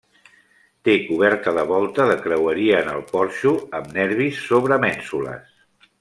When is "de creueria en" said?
2.13-2.89